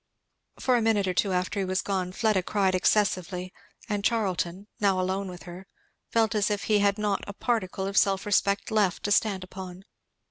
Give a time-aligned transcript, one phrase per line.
[0.59, 3.53] For a minute after he was gone Fleda cried excessively;
[3.87, 5.67] and Charlton, now alone with her,
[6.09, 9.85] felt as if he had not a particle of self respect left to stand upon.